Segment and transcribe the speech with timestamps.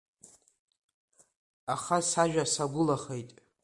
[1.73, 3.29] Аха сажәа сагәылахеит.